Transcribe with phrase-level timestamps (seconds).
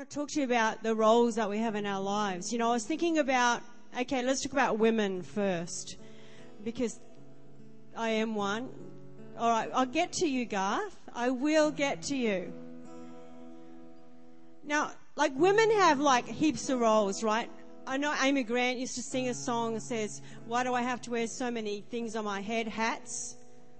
[0.00, 2.54] want to talk to you about the roles that we have in our lives.
[2.54, 3.60] You know, I was thinking about,
[4.00, 5.98] okay, let's talk about women first,
[6.64, 6.98] because
[7.94, 8.70] I am one.
[9.38, 10.96] All right, I'll get to you, Garth.
[11.14, 12.50] I will get to you.
[14.64, 17.50] Now, like women have like heaps of roles, right?
[17.86, 21.02] I know Amy Grant used to sing a song that says, Why do I have
[21.02, 22.68] to wear so many things on my head?
[22.68, 23.36] Hats.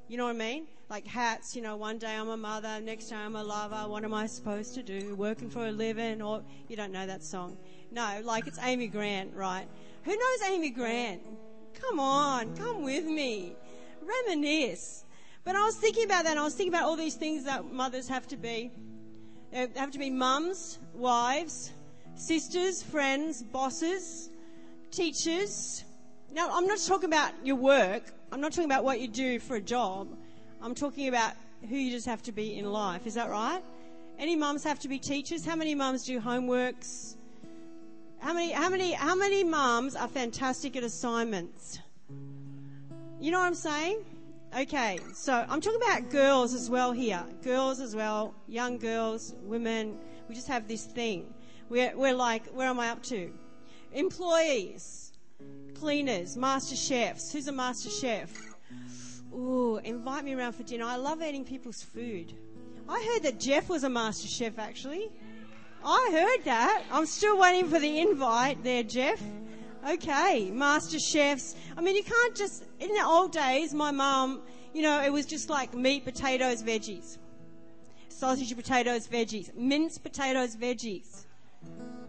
[0.07, 0.66] You know what I mean?
[0.91, 3.89] Like hats, you know, one day I'm a mother, next day I'm a lover.
[3.89, 5.15] What am I supposed to do?
[5.15, 6.21] Working for a living?
[6.21, 7.57] Or you don't know that song.
[7.93, 9.69] No, like it's Amy Grant, right?
[10.03, 11.23] Who knows Amy Grant?
[11.81, 13.55] Come on, come with me.
[14.03, 15.05] Reminisce.
[15.45, 17.73] But I was thinking about that, and I was thinking about all these things that
[17.73, 18.73] mothers have to be.
[19.53, 21.70] They have to be mums, wives,
[22.17, 24.29] sisters, friends, bosses,
[24.91, 25.84] teachers.
[26.33, 28.12] Now, I'm not talking about your work.
[28.33, 30.17] I'm not talking about what you do for a job.
[30.62, 31.32] I'm talking about
[31.69, 33.06] who you just have to be in life.
[33.06, 33.62] Is that right?
[34.19, 35.45] Any mums have to be teachers?
[35.45, 37.16] How many mums do homeworks?
[38.19, 41.78] How many, how many, how many mums are fantastic at assignments?
[43.19, 44.05] You know what I'm saying?
[44.58, 47.24] Okay, so I'm talking about girls as well here.
[47.42, 49.97] Girls as well, young girls, women.
[50.28, 51.33] We just have this thing.
[51.70, 53.33] We're, we're like, where am I up to?
[53.92, 55.12] Employees,
[55.74, 57.33] cleaners, master chefs.
[57.33, 58.50] Who's a master chef?
[59.33, 60.84] Ooh, invite me around for dinner.
[60.84, 62.34] I love eating people's food.
[62.89, 65.11] I heard that Jeff was a master chef actually.
[65.84, 66.83] I heard that.
[66.91, 69.23] I'm still waiting for the invite there, Jeff.
[69.89, 71.55] Okay, master chefs.
[71.77, 74.42] I mean, you can't just, in the old days, my mum,
[74.75, 77.17] you know, it was just like meat, potatoes, veggies.
[78.08, 79.55] Sausage, potatoes, veggies.
[79.55, 81.25] Minced potatoes, veggies.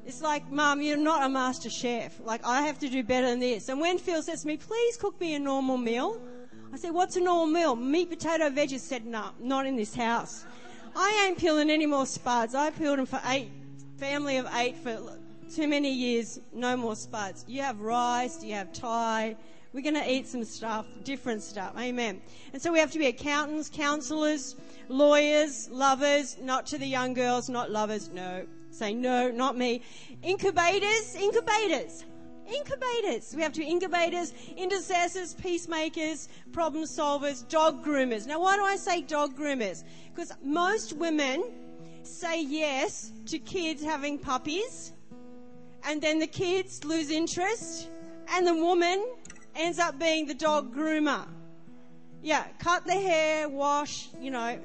[0.06, 2.20] It's like, Mum, you're not a master chef.
[2.22, 3.70] Like, I have to do better than this.
[3.70, 6.22] And when Phil says to me, please cook me a normal meal,
[6.74, 7.76] I said, what's a normal meal?
[7.76, 8.80] Meat, potato, veggies.
[8.80, 10.46] Said, no, not in this house.
[10.96, 12.56] I ain't peeling any more spuds.
[12.56, 13.50] I peeled them for eight,
[13.98, 15.00] family of eight for
[15.54, 16.40] too many years.
[16.54, 17.46] No more spuds.
[17.48, 19.36] You have rice, you have Thai.
[19.74, 21.74] We're going to eat some stuff, different stuff.
[21.78, 22.22] Amen.
[22.52, 24.56] And so we have to be accountants, counselors,
[24.90, 28.10] lawyers, lovers, not to the young girls, not lovers.
[28.10, 28.46] No.
[28.72, 29.82] Say, no, not me.
[30.24, 32.06] Incubators, incubators.
[32.52, 33.34] Incubators.
[33.36, 38.28] We have two incubators, intercessors, peacemakers, problem solvers, dog groomers.
[38.28, 39.84] Now, why do I say dog groomers?
[40.14, 41.44] Because most women
[42.04, 44.92] say yes to kids having puppies,
[45.84, 47.88] and then the kids lose interest,
[48.34, 49.06] and the woman
[49.56, 51.26] ends up being the dog groomer.
[52.22, 54.60] Yeah, cut the hair, wash, you know,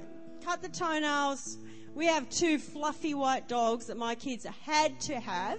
[0.44, 1.58] cut the toenails.
[1.94, 5.58] We have two fluffy white dogs that my kids had to have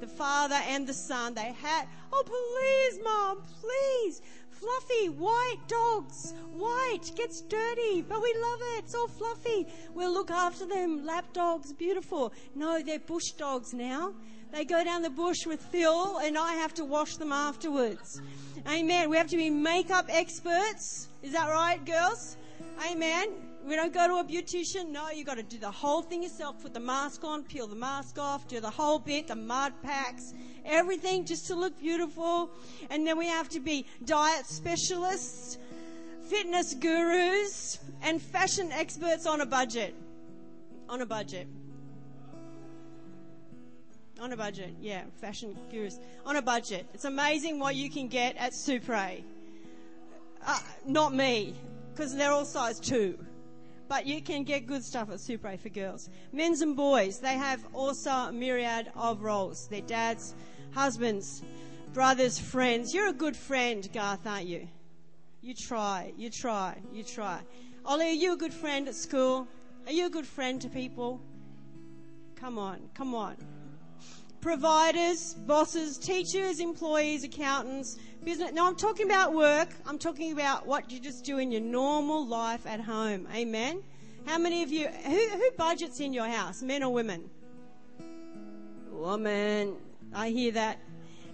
[0.00, 4.22] the father and the son, they had, oh, please, mom, please.
[4.50, 6.34] Fluffy, white dogs.
[6.52, 8.84] White gets dirty, but we love it.
[8.84, 9.66] It's all fluffy.
[9.94, 11.06] We'll look after them.
[11.06, 12.32] Lap dogs, beautiful.
[12.56, 14.14] No, they're bush dogs now.
[14.50, 18.20] They go down the bush with Phil, and I have to wash them afterwards.
[18.68, 19.10] Amen.
[19.10, 21.08] We have to be makeup experts.
[21.22, 22.36] Is that right, girls?
[22.90, 23.28] Amen.
[23.68, 24.88] We don't go to a beautician.
[24.88, 26.62] No, you've got to do the whole thing yourself.
[26.62, 30.32] Put the mask on, peel the mask off, do the whole bit, the mud packs,
[30.64, 32.50] everything just to look beautiful.
[32.88, 35.58] And then we have to be diet specialists,
[36.30, 39.94] fitness gurus, and fashion experts on a budget.
[40.88, 41.46] On a budget.
[44.18, 45.98] On a budget, yeah, fashion gurus.
[46.24, 46.86] On a budget.
[46.94, 49.22] It's amazing what you can get at Supre.
[50.46, 51.54] Uh, not me,
[51.92, 53.18] because they're all size two.
[53.88, 56.10] But you can get good stuff at Supre for girls.
[56.32, 59.66] Men's and boys, they have also a myriad of roles.
[59.68, 60.34] Their dads,
[60.72, 61.42] husbands,
[61.94, 62.92] brothers, friends.
[62.92, 64.68] You're a good friend, Garth, aren't you?
[65.40, 67.40] You try, you try, you try.
[67.84, 69.48] Ollie, are you a good friend at school?
[69.86, 71.20] Are you a good friend to people?
[72.36, 73.36] Come on, come on.
[74.40, 78.52] Providers, bosses, teachers, employees, accountants, business.
[78.52, 79.70] No, I'm talking about work.
[79.84, 83.26] I'm talking about what you just do in your normal life at home.
[83.34, 83.82] Amen.
[84.26, 87.28] How many of you, who, who budgets in your house, men or women?
[88.92, 89.76] Woman.
[90.14, 90.78] I hear that.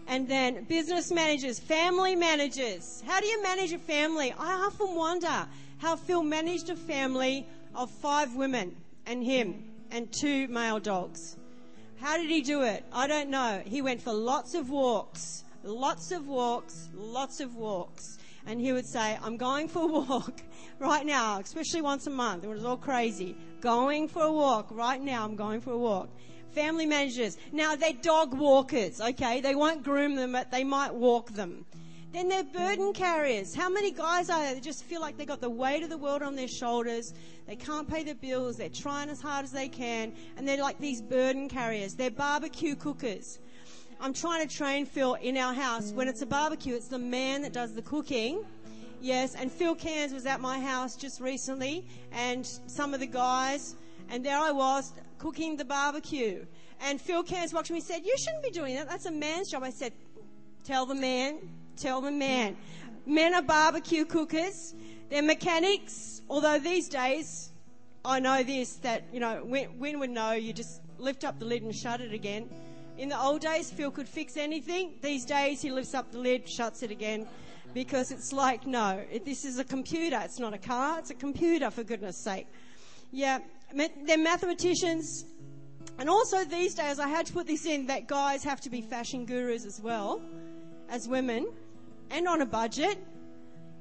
[0.06, 3.02] And then business managers, family managers.
[3.06, 4.34] How do you manage a family?
[4.38, 5.46] I often wonder
[5.78, 11.36] how Phil managed a family of five women and him and two male dogs.
[12.04, 12.84] How did he do it?
[12.92, 13.62] I don't know.
[13.64, 18.18] He went for lots of walks lots of walks, lots of walks.
[18.46, 20.42] And he would say, I'm going for a walk
[20.78, 22.44] right now, especially once a month.
[22.44, 23.36] It was all crazy.
[23.60, 25.24] Going for a walk right now.
[25.24, 26.10] I'm going for a walk.
[26.50, 27.38] Family managers.
[27.52, 29.40] Now they're dog walkers, okay?
[29.40, 31.64] They won't groom them, but they might walk them.
[32.14, 33.56] Then they're burden carriers.
[33.56, 35.98] How many guys are there that just feel like they got the weight of the
[35.98, 37.12] world on their shoulders?
[37.48, 38.56] They can't pay the bills.
[38.56, 40.12] They're trying as hard as they can.
[40.36, 41.94] And they're like these burden carriers.
[41.94, 43.40] They're barbecue cookers.
[44.00, 45.90] I'm trying to train Phil in our house.
[45.90, 48.44] When it's a barbecue, it's the man that does the cooking.
[49.00, 53.74] Yes, and Phil Cairns was at my house just recently, and some of the guys,
[54.08, 56.46] and there I was cooking the barbecue.
[56.80, 58.88] And Phil Cairns watched me and said, You shouldn't be doing that.
[58.88, 59.64] That's a man's job.
[59.64, 59.92] I said,
[60.62, 61.40] Tell the man,
[61.76, 62.56] tell the man.
[63.06, 64.74] Men are barbecue cookers,
[65.10, 67.50] they're mechanics, although these days,
[68.04, 71.62] I know this that, you know, Win would know you just lift up the lid
[71.62, 72.48] and shut it again.
[72.96, 74.94] In the old days, Phil could fix anything.
[75.02, 77.26] These days, he lifts up the lid, shuts it again,
[77.74, 80.20] because it's like, no, this is a computer.
[80.22, 81.00] It's not a car.
[81.00, 82.46] It's a computer, for goodness sake.
[83.10, 83.40] Yeah,
[83.72, 85.24] they're mathematicians.
[85.98, 88.80] And also these days, I had to put this in that guys have to be
[88.80, 90.22] fashion gurus as well,
[90.88, 91.48] as women,
[92.10, 92.98] and on a budget.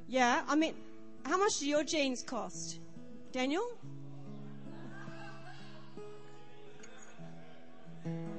[0.08, 0.74] Yeah, I mean,
[1.26, 2.80] how much do your jeans cost?
[3.32, 3.66] Daniel?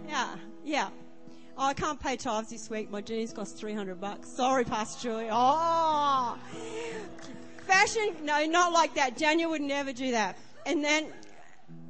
[0.08, 0.88] Yeah, yeah.
[1.56, 2.90] Oh, I can't pay tithes this week.
[2.90, 4.28] My jeans cost 300 bucks.
[4.28, 5.28] Sorry, Pastor Julie.
[5.30, 6.36] Oh,
[7.66, 8.14] fashion.
[8.22, 9.16] No, not like that.
[9.16, 10.36] Daniel would never do that.
[10.66, 11.12] And then,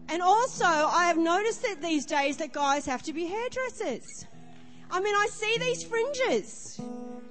[0.08, 4.26] and also, I have noticed that these days that guys have to be hairdressers.
[4.90, 6.80] I mean, I see these fringes.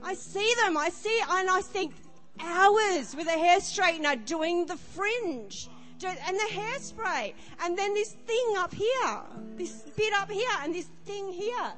[0.03, 0.77] I see them.
[0.77, 1.93] I see, and I think
[2.39, 5.69] hours with a hair straightener doing the fringe
[6.05, 9.21] and the hairspray, and then this thing up here,
[9.55, 11.71] this bit up here, and this thing here.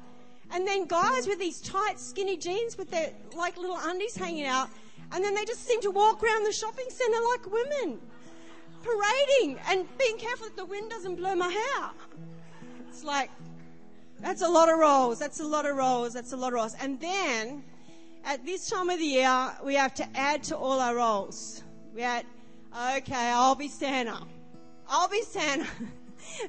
[0.50, 4.68] And then guys with these tight, skinny jeans with their like little undies hanging out,
[5.12, 8.00] and then they just seem to walk around the shopping centre like women,
[8.82, 11.90] parading and being careful that the wind doesn't blow my hair.
[12.88, 13.30] It's like,
[14.18, 16.74] that's a lot of roles, that's a lot of roles, that's a lot of roles.
[16.80, 17.62] And then,
[18.26, 21.62] at this time of the year, we have to add to all our roles.
[21.94, 22.26] We add,
[22.96, 24.20] okay, I'll be Santa.
[24.88, 25.66] I'll be Santa.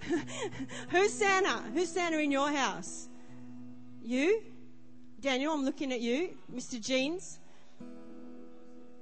[0.89, 1.62] Who's Santa?
[1.75, 3.07] Who's Santa in your house?
[4.01, 4.41] You?
[5.21, 6.35] Daniel, I'm looking at you.
[6.53, 6.81] Mr.
[6.81, 7.39] Jeans?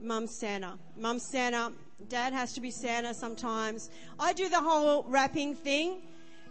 [0.01, 0.77] Mum Santa.
[0.98, 1.72] Mum Santa.
[2.10, 3.89] Dad has to be Santa sometimes.
[4.19, 6.01] I do the whole wrapping thing.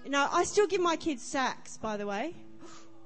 [0.04, 2.34] You know, I still give my kids sacks, by the way.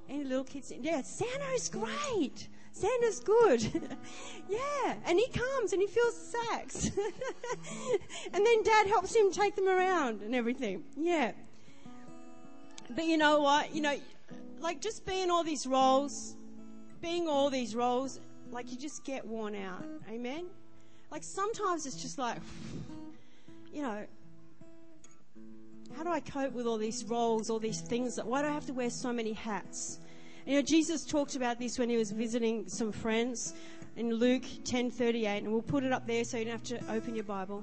[0.08, 0.72] Any little kids?
[0.80, 2.48] Yeah, Santa's great.
[2.78, 3.62] Santa's good.
[4.48, 6.86] yeah, and he comes and he fills sacks.
[8.32, 10.84] and then dad helps him take them around and everything.
[10.96, 11.32] Yeah.
[12.94, 13.74] But you know what?
[13.74, 13.96] You know,
[14.60, 16.36] like just being all these roles,
[17.00, 18.20] being all these roles,
[18.52, 19.84] like you just get worn out.
[20.08, 20.46] Amen?
[21.10, 22.38] Like sometimes it's just like,
[23.72, 24.06] you know,
[25.96, 28.20] how do I cope with all these roles, all these things?
[28.22, 29.98] Why do I have to wear so many hats?
[30.48, 33.52] You know, Jesus talked about this when he was visiting some friends
[33.96, 37.14] in Luke 10:38, and we'll put it up there so you don't have to open
[37.14, 37.62] your Bible.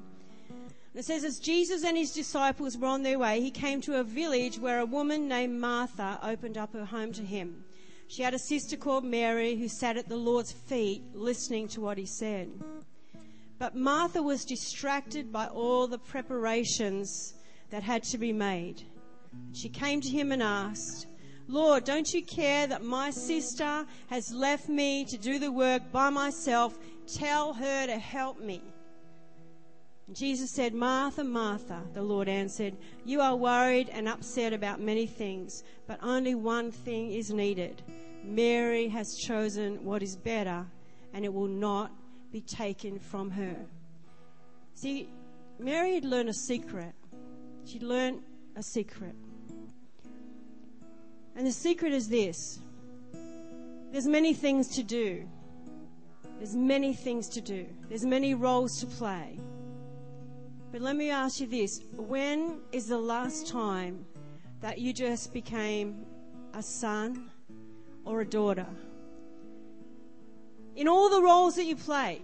[0.94, 4.04] It says, as Jesus and his disciples were on their way, he came to a
[4.04, 7.66] village where a woman named Martha opened up her home to him.
[8.08, 11.98] She had a sister called Mary who sat at the Lord's feet listening to what
[11.98, 12.52] he said.
[13.58, 17.34] But Martha was distracted by all the preparations
[17.72, 18.84] that had to be made.
[19.54, 21.08] She came to him and asked,
[21.48, 26.10] Lord, don't you care that my sister has left me to do the work by
[26.10, 26.78] myself?
[27.08, 28.62] Tell her to help me.
[30.12, 32.76] Jesus said, Martha, Martha, the Lord answered,
[33.06, 37.82] You are worried and upset about many things, but only one thing is needed.
[38.24, 40.66] Mary has chosen what is better,
[41.14, 41.92] and it will not
[42.32, 43.56] be taken from her.
[44.76, 45.10] See,
[45.58, 46.94] Mary had learned a secret.
[47.66, 48.22] She learned
[48.56, 49.16] a secret.
[51.36, 52.60] And the secret is this
[53.92, 55.28] there's many things to do.
[56.38, 57.66] There's many things to do.
[57.88, 59.40] There's many roles to play.
[60.72, 64.06] But let me ask you this when is the last time
[64.60, 66.06] that you just became
[66.54, 67.30] a son
[68.04, 68.68] or a daughter?
[70.76, 72.22] In all the roles that you play,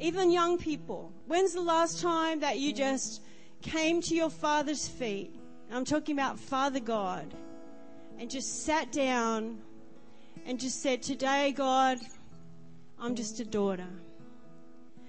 [0.00, 3.22] even young people, when's the last time that you just
[3.60, 5.34] came to your father's feet?
[5.70, 7.34] I'm talking about Father God,
[8.18, 9.58] and just sat down
[10.46, 11.98] and just said, Today, God,
[12.98, 13.88] I'm just a daughter.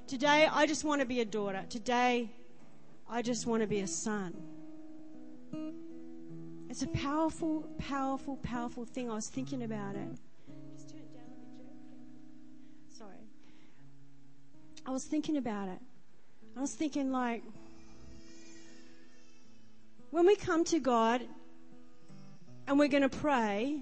[0.08, 1.64] Today, I just want to be a daughter.
[1.70, 2.32] Today,
[3.10, 4.34] I just want to be a son.
[6.70, 9.10] It's a powerful, powerful, powerful thing.
[9.10, 10.08] I was thinking about it.
[10.76, 13.18] Just turn it down a bit, Sorry.
[14.86, 15.80] I was thinking about it.
[16.56, 17.44] I was thinking, like,
[20.12, 21.22] when we come to God
[22.68, 23.82] and we're going to pray,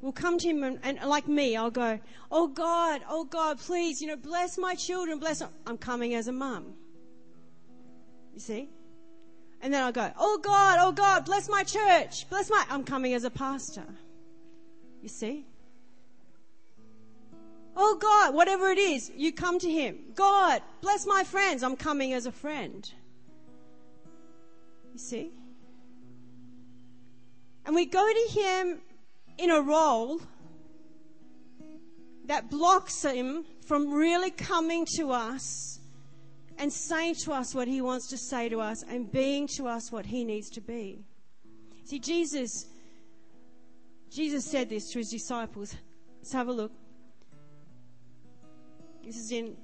[0.00, 2.00] we'll come to him and, and, like me, I'll go,
[2.30, 5.42] Oh God, oh God, please, you know, bless my children, bless.
[5.66, 6.74] I'm coming as a mum.
[8.32, 8.68] You see?
[9.60, 13.14] And then I'll go, Oh God, oh God, bless my church, bless my, I'm coming
[13.14, 13.86] as a pastor.
[15.02, 15.46] You see?
[17.76, 19.98] Oh God, whatever it is, you come to Him.
[20.14, 22.90] God, bless my friends, I'm coming as a friend.
[24.92, 25.32] You see?
[27.66, 28.80] And we go to Him
[29.38, 30.20] in a role
[32.26, 35.80] that blocks Him from really coming to us
[36.58, 39.90] and saying to us what He wants to say to us and being to us
[39.90, 41.04] what He needs to be.
[41.84, 42.66] See, Jesus,
[44.10, 45.74] Jesus said this to His disciples.
[46.18, 46.72] Let's have a look.
[49.04, 49.56] This is in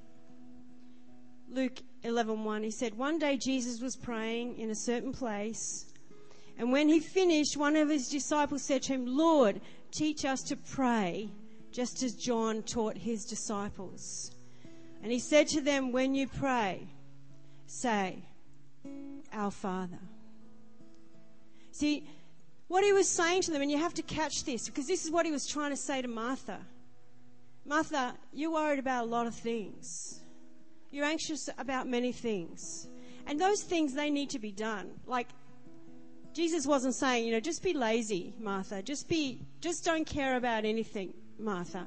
[1.49, 2.63] Luke 11:1.
[2.63, 5.90] He said, "One day Jesus was praying in a certain place,
[6.61, 10.57] and when he finished, one of his disciples said to him, "Lord, teach us to
[10.57, 11.31] pray,
[11.73, 14.33] just as John taught his disciples."
[15.03, 16.87] And he said to them, "When you pray,
[17.67, 18.27] say,
[19.33, 20.01] Our Father."
[21.73, 22.07] See,
[22.69, 25.11] what he was saying to them, and you have to catch this because this is
[25.11, 26.67] what he was trying to say to Martha.
[27.65, 30.21] Martha, you're worried about a lot of things.
[30.91, 32.87] You're anxious about many things.
[33.27, 35.01] And those things, they need to be done.
[35.07, 35.29] Like,
[36.33, 38.83] Jesus wasn't saying, you know, just be lazy, Martha.
[38.83, 41.87] Just be, just don't care about anything, Martha.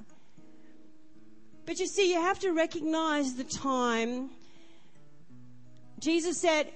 [1.65, 4.29] But you see, you have to recognize the time.
[5.99, 6.71] Jesus said,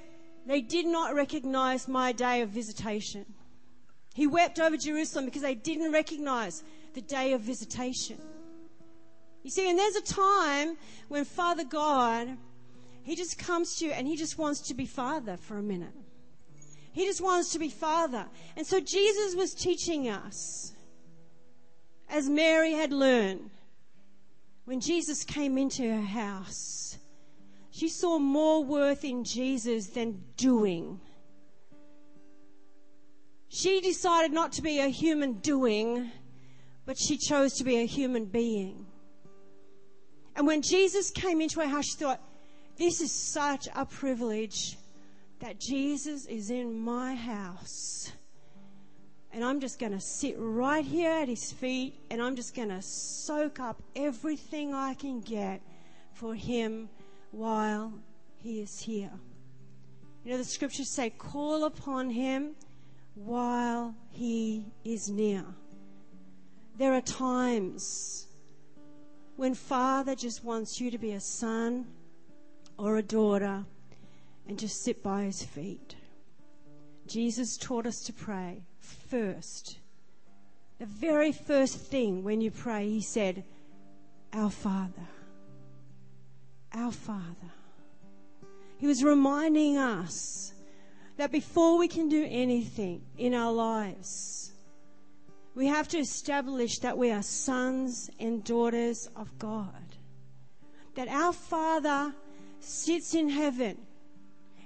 [0.45, 3.25] they did not recognize my day of visitation.
[4.15, 8.17] He wept over Jerusalem because they didn't recognize the day of visitation.
[9.43, 10.77] You see, and there's a time
[11.09, 12.38] when Father God,
[13.03, 15.93] He just comes to you and He just wants to be Father for a minute.
[16.97, 18.25] He just wants to be Father.
[18.55, 20.73] And so Jesus was teaching us,
[22.09, 23.51] as Mary had learned,
[24.65, 26.97] when Jesus came into her house,
[27.69, 30.99] she saw more worth in Jesus than doing.
[33.49, 36.09] She decided not to be a human doing,
[36.87, 38.87] but she chose to be a human being.
[40.35, 42.23] And when Jesus came into her house, she thought,
[42.75, 44.77] this is such a privilege
[45.39, 48.12] that Jesus is in my house.
[49.32, 52.70] And I'm just going to sit right here at his feet and I'm just going
[52.70, 55.62] to soak up everything I can get
[56.13, 56.89] for him
[57.32, 57.94] while
[58.41, 59.12] he is here.
[60.24, 62.56] You know, the scriptures say, call upon him
[63.13, 65.46] while he is near.
[66.77, 68.27] There are times
[69.36, 71.88] when Father just wants you to be a son
[72.77, 73.65] or a daughter
[74.47, 75.95] and just sit by his feet.
[77.05, 79.79] Jesus taught us to pray first.
[80.79, 83.43] The very first thing when you pray, he said,
[84.33, 85.07] Our Father.
[86.73, 87.51] Our Father.
[88.77, 90.53] He was reminding us
[91.17, 94.51] that before we can do anything in our lives,
[95.55, 99.95] we have to establish that we are sons and daughters of God.
[100.93, 102.13] That our Father
[102.59, 103.77] sits in heaven,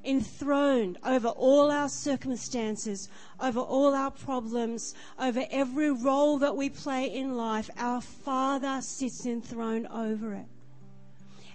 [0.03, 7.05] enthroned over all our circumstances, over all our problems, over every role that we play
[7.05, 7.69] in life.
[7.77, 10.47] Our Father sits enthroned over it.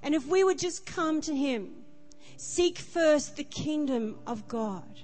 [0.03, 1.71] And if we would just come to Him,
[2.37, 5.00] seek first the kingdom of God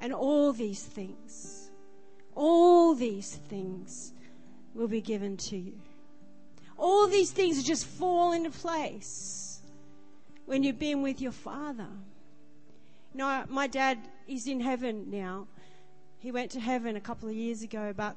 [0.00, 1.66] and all these things
[2.36, 4.12] all these things
[4.74, 5.80] will be given to you.
[6.78, 9.62] All these things just fall into place
[10.44, 11.88] when you've been with your Father.
[13.14, 13.98] Know, my dad
[14.28, 15.46] is in heaven now.
[16.18, 18.16] He went to heaven a couple of years ago, but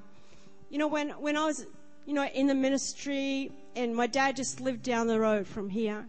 [0.69, 1.65] you know, when, when I was,
[2.05, 6.05] you know, in the ministry and my dad just lived down the road from here,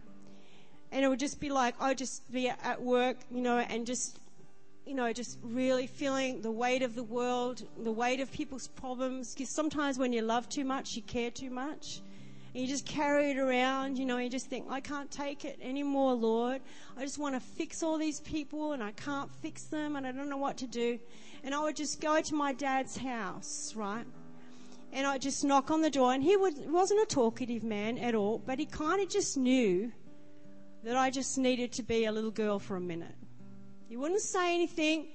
[0.91, 4.19] and it would just be like, I'd just be at work, you know, and just
[4.85, 9.33] you know, just really feeling the weight of the world, the weight of people's problems.
[9.33, 12.01] Because sometimes when you love too much, you care too much.
[12.53, 15.57] And you just carry it around, you know, you just think, I can't take it
[15.61, 16.61] anymore, Lord.
[16.97, 20.11] I just want to fix all these people and I can't fix them and I
[20.11, 20.99] don't know what to do.
[21.43, 24.05] And I would just go to my dad's house, right?
[24.91, 28.15] And I'd just knock on the door and he would, wasn't a talkative man at
[28.15, 29.89] all, but he kind of just knew
[30.83, 33.15] that I just needed to be a little girl for a minute.
[33.87, 35.07] He wouldn't say anything.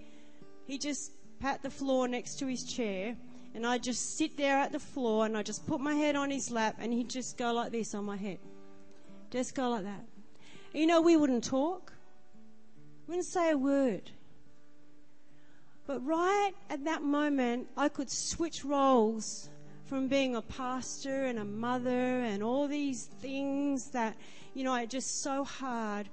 [0.67, 3.17] He just pat the floor next to his chair.
[3.57, 6.31] And I'd just sit there at the floor and I'd just put my head on
[6.31, 8.39] his lap and he'd just go like this on my head.
[9.31, 10.05] Just go like that.
[10.75, 11.95] And you know, we wouldn't talk.
[13.07, 14.11] We wouldn't say a word.
[15.87, 19.49] But right at that moment, I could switch roles
[19.87, 24.17] from being a pastor and a mother and all these things that,
[24.53, 26.11] you know, are just so hard.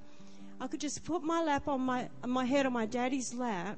[0.61, 3.77] I could just put my lap on my, my head on my daddy's lap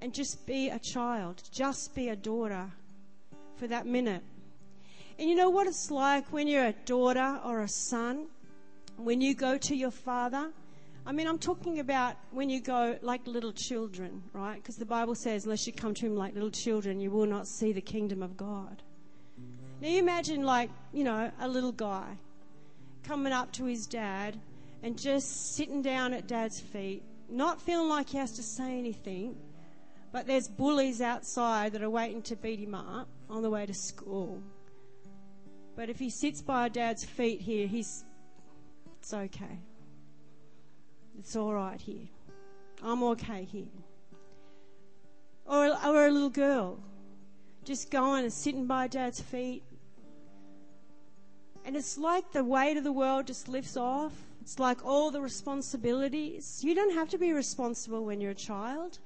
[0.00, 2.70] and just be a child, just be a daughter
[3.56, 4.22] for that minute.
[5.18, 8.26] And you know what it's like when you're a daughter or a son?
[8.96, 10.50] When you go to your father?
[11.06, 14.56] I mean, I'm talking about when you go like little children, right?
[14.56, 17.48] Because the Bible says, unless you come to him like little children, you will not
[17.48, 18.82] see the kingdom of God.
[19.80, 22.16] Now you imagine like, you know, a little guy
[23.04, 24.38] coming up to his dad
[24.82, 29.36] and just sitting down at dad's feet, not feeling like he has to say anything,
[30.12, 33.74] but there's bullies outside that are waiting to beat him up on the way to
[33.74, 34.42] school.
[35.76, 38.04] But if he sits by dad's feet here, he's,
[39.00, 39.60] it's okay.
[41.18, 42.08] It's all right here.
[42.82, 43.66] I'm okay here.
[45.46, 46.80] Or, or a little girl
[47.68, 49.62] just going and sitting by dad's feet.
[51.66, 54.12] And it's like the weight of the world just lifts off.
[54.40, 56.60] It's like all the responsibilities.
[56.64, 58.98] You don't have to be responsible when you're a child.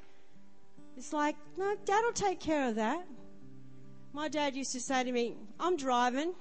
[1.03, 3.05] It's like, no, dad will take care of that.
[4.13, 6.33] My dad used to say to me, I'm driving.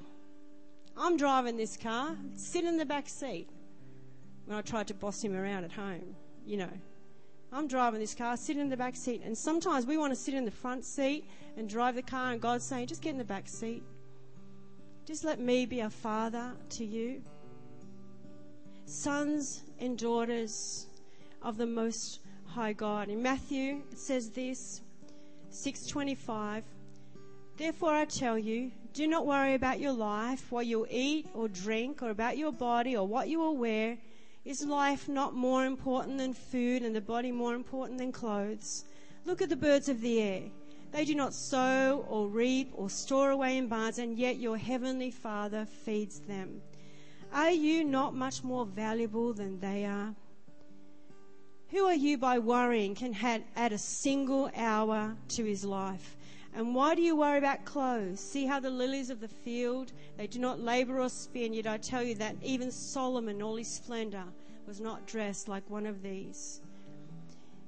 [0.96, 2.16] I'm driving this car.
[2.36, 3.50] Sit in the back seat
[4.46, 6.16] when I tried to boss him around at home.
[6.46, 6.70] You know,
[7.52, 9.24] I'm driving this car, sit in the back seat.
[9.26, 11.28] And sometimes we want to sit in the front seat
[11.58, 13.82] and drive the car, and God's saying, just get in the back seat.
[15.08, 17.24] Just let me be a father to you.
[18.86, 20.86] Sons and daughters
[21.42, 22.20] of the Most
[22.52, 23.08] High God.
[23.08, 24.82] In Matthew, it says this
[25.52, 26.66] 625.
[27.56, 32.04] Therefore, I tell you, do not worry about your life, what you'll eat or drink,
[32.04, 33.98] or about your body, or what you will wear.
[34.44, 38.84] Is life not more important than food and the body more important than clothes?
[39.24, 40.42] Look at the birds of the air.
[40.92, 45.12] They do not sow or reap or store away in barns, and yet your heavenly
[45.12, 46.62] Father feeds them.
[47.32, 50.14] Are you not much more valuable than they are?
[51.72, 53.16] Who are you by worrying can
[53.56, 56.18] add a single hour to his life?
[56.54, 58.20] And why do you worry about clothes?
[58.20, 61.78] See how the lilies of the field, they do not labor or spin, yet I
[61.78, 64.26] tell you that even Solomon, all his splendor,
[64.68, 66.60] was not dressed like one of these.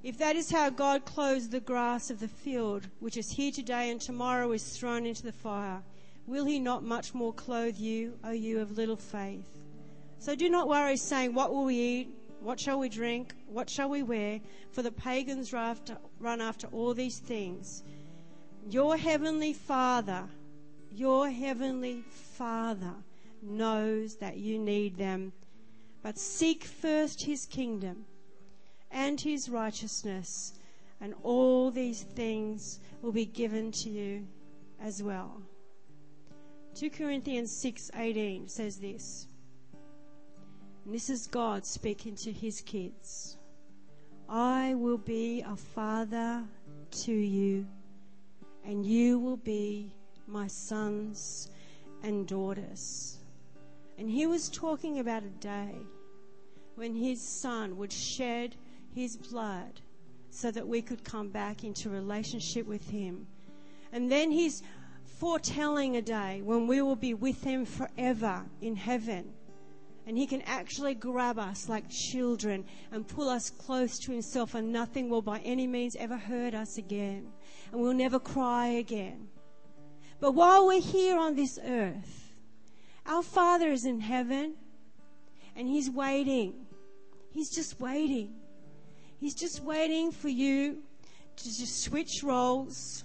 [0.02, 3.90] If that is how God clothes the grass of the field, which is here today
[3.90, 5.82] and tomorrow is thrown into the fire,
[6.26, 9.48] will he not much more clothe you, O you of little faith?
[10.18, 12.23] So do not worry, saying, What will we eat?
[12.44, 13.34] What shall we drink?
[13.46, 14.38] What shall we wear?
[14.70, 17.82] For the pagans run after all these things.
[18.68, 20.28] Your heavenly Father,
[20.92, 22.02] your heavenly
[22.36, 22.94] Father
[23.40, 25.32] knows that you need them.
[26.02, 28.04] But seek first his kingdom
[28.90, 30.52] and his righteousness,
[31.00, 34.26] and all these things will be given to you
[34.82, 35.40] as well.
[36.74, 39.28] 2 Corinthians 6:18 says this.
[40.84, 43.38] And this is God speaking to his kids.
[44.28, 46.44] I will be a father
[46.90, 47.66] to you
[48.64, 49.94] and you will be
[50.26, 51.50] my sons
[52.02, 53.18] and daughters.
[53.98, 55.74] And he was talking about a day
[56.74, 58.56] when his son would shed
[58.94, 59.80] his blood
[60.30, 63.26] so that we could come back into relationship with him.
[63.92, 64.62] And then he's
[65.18, 69.32] foretelling a day when we will be with him forever in heaven.
[70.06, 74.72] And he can actually grab us like children and pull us close to himself, and
[74.72, 77.32] nothing will by any means ever hurt us again
[77.74, 79.26] and we'll never cry again.
[80.20, 82.32] But while we're here on this earth,
[83.04, 84.54] our Father is in heaven
[85.56, 86.54] and He's waiting.
[87.32, 88.32] He's just waiting.
[89.18, 90.84] He's just waiting for you
[91.34, 93.02] to just switch roles,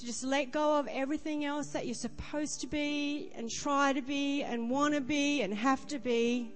[0.00, 4.02] to just let go of everything else that you're supposed to be and try to
[4.02, 6.52] be and want to be and have to be.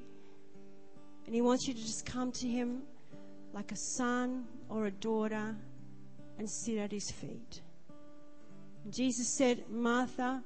[1.27, 2.83] And He wants you to just come to Him
[3.53, 5.57] like a son or a daughter
[6.38, 7.62] and sit at his feet.
[8.90, 10.42] Jesus said, Martha,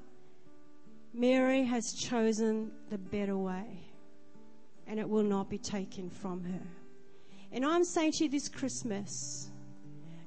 [1.13, 3.81] Mary has chosen the better way,
[4.87, 6.67] and it will not be taken from her.
[7.53, 9.51] And I'm saying to you this Christmas,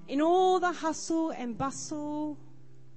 [0.07, 2.37] in all the hustle and bustle,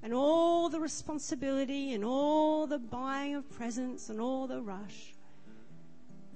[0.02, 5.14] and all the responsibility, and all the buying of presents, and all the rush,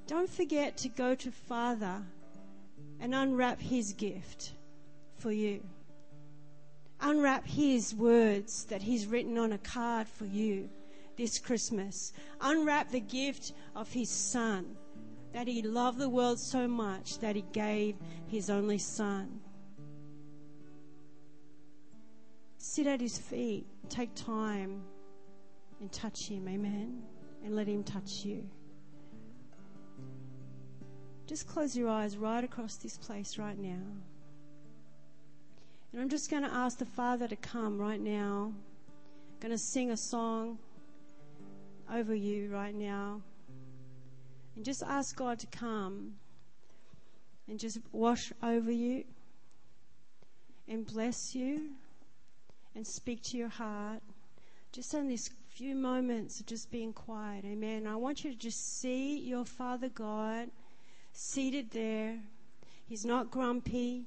[0.07, 2.03] don't forget to go to Father
[3.01, 4.53] and unwrap His gift
[5.18, 5.62] for you
[7.03, 10.70] unwrap His words that He's written on a card for you
[11.16, 12.12] this Christmas.
[12.40, 14.77] Unwrap the gift of His Son,
[15.33, 17.96] that He loved the world so much that He gave
[18.29, 19.40] His only Son.
[22.62, 24.83] Sit at his feet, take time
[25.81, 26.48] and touch him.
[26.48, 27.03] Amen.
[27.44, 28.48] And let him touch you.
[31.27, 33.83] Just close your eyes right across this place right now.
[35.92, 38.53] And I'm just going to ask the Father to come right now.
[38.55, 40.59] I'm going to sing a song
[41.92, 43.22] over you right now.
[44.55, 46.12] And just ask God to come
[47.48, 49.03] and just wash over you
[50.68, 51.72] and bless you
[52.74, 54.02] and speak to your heart.
[54.72, 57.44] Just in these few moments of just being quiet.
[57.44, 57.87] Amen.
[57.87, 60.50] I want you to just see your Father God
[61.12, 62.18] seated there.
[62.88, 64.06] He's not grumpy.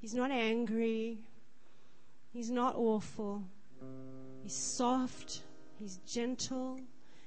[0.00, 1.18] He's not angry.
[2.32, 3.42] He's not awful.
[4.42, 5.42] He's soft.
[5.78, 6.80] He's gentle.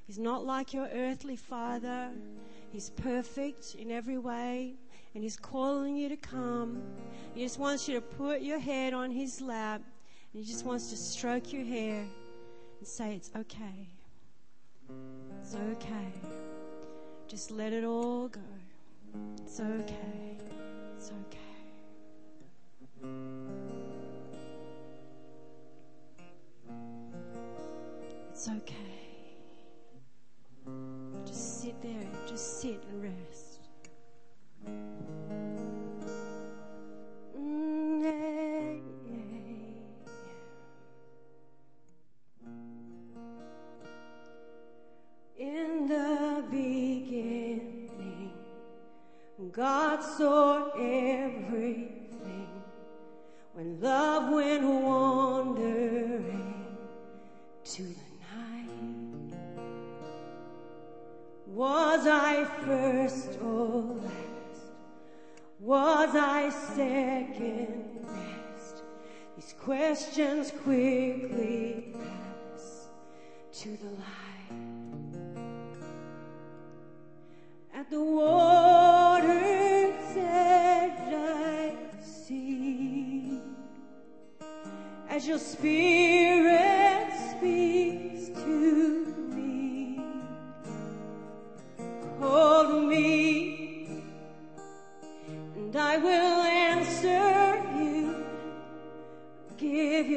[0.08, 2.10] He's not like your earthly father.
[2.72, 4.74] He's perfect in every way.
[5.14, 6.82] And He's calling you to come.
[7.34, 9.82] He just wants you to put your head on His lap.
[10.34, 12.06] And He just wants to stroke your hair
[12.80, 13.90] and say, It's okay.
[15.42, 16.12] It's okay.
[17.28, 18.42] Just let it all go.
[19.38, 20.38] It's okay.
[20.98, 21.38] It's okay.
[28.30, 28.76] It's okay.
[31.26, 32.08] Just sit there.
[32.28, 33.49] Just sit and rest.
[65.70, 68.82] Was I second best?
[69.36, 72.88] These questions quickly pass
[73.62, 74.50] to the light.
[77.72, 79.28] At the water's
[80.18, 83.40] edge I see
[85.08, 86.69] As your spirit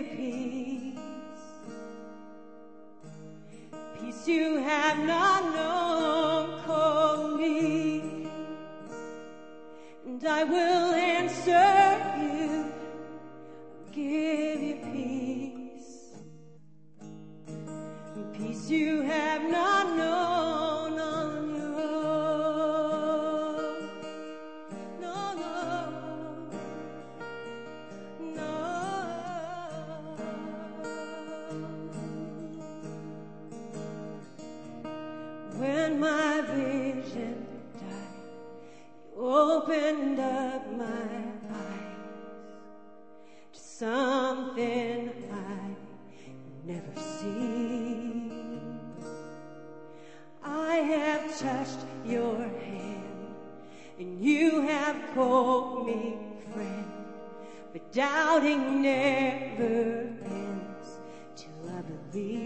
[0.03, 0.99] peace.
[4.01, 8.29] Peace you have not known, call me,
[10.07, 11.02] and I will
[62.13, 62.42] till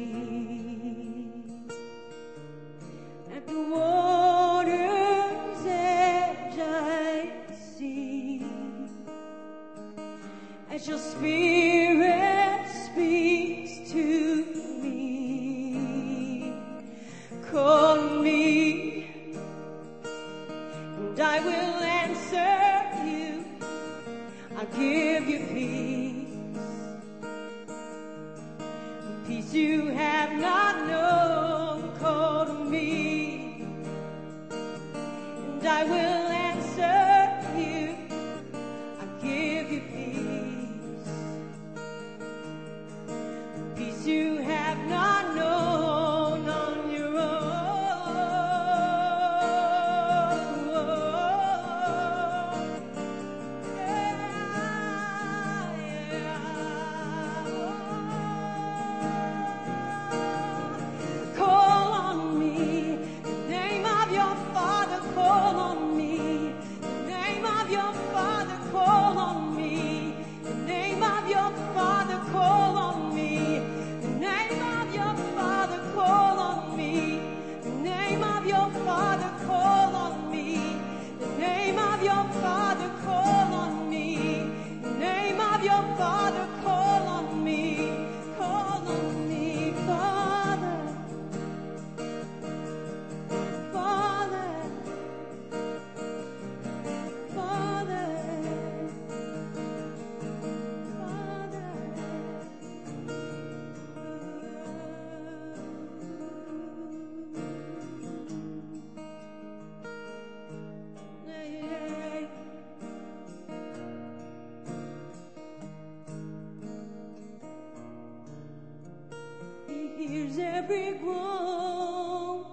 [120.68, 122.44] every groan.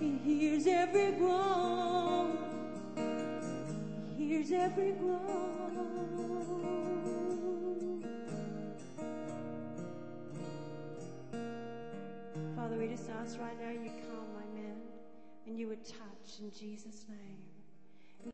[0.00, 2.38] He hears every groan.
[4.16, 5.20] He hears every groan.
[12.56, 14.80] Father, we just ask right now you come, my man,
[15.46, 17.51] and you would touch in Jesus' name.